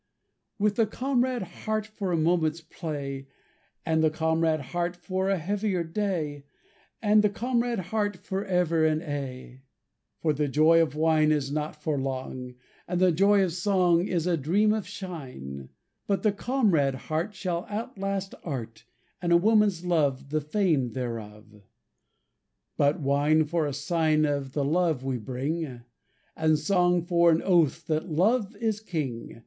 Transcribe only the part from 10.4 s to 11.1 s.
joy of